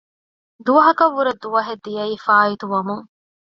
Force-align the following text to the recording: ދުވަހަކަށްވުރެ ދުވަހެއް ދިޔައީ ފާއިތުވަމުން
ދުވަހަކަށްވުރެ 0.65 1.31
ދުވަހެއް 1.43 1.83
ދިޔައީ 1.85 2.15
ފާއިތުވަމުން 2.25 3.05